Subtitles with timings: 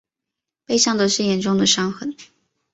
[0.65, 2.15] 背上都是严重的伤痕